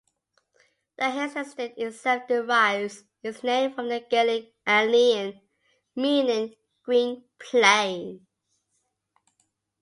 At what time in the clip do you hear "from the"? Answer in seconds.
3.71-3.99